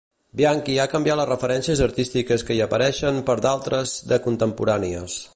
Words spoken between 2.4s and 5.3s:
que hi apareixien per d'altres de contemporànies.